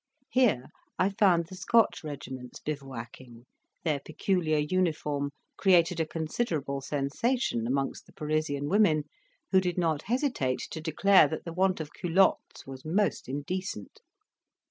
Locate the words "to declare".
10.71-11.27